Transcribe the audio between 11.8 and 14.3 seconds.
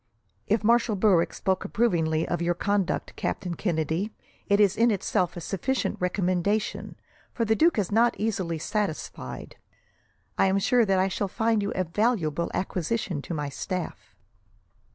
valuable acquisition to my staff."